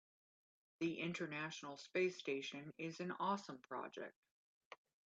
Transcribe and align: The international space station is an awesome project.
The 0.79 0.99
international 0.99 1.77
space 1.77 2.17
station 2.17 2.73
is 2.79 2.99
an 2.99 3.11
awesome 3.19 3.59
project. 3.59 4.15